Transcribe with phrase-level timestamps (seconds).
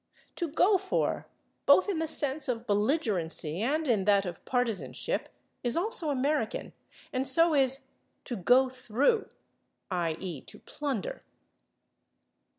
[0.37, 1.27] /To go for/,
[1.67, 5.29] both in the sense of belligerency and in that of partisanship,
[5.61, 6.73] is also American,
[7.13, 7.85] and so is
[8.25, 9.29] /to go through/
[9.91, 10.17] (/i.
[10.19, 11.21] e./, to plunder).